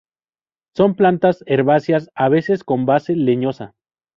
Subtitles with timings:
[0.75, 3.75] Son plantas herbáceas, a veces, con base leñosa.